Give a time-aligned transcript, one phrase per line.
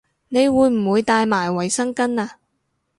[0.29, 2.27] 你會唔會帶埋衛生巾吖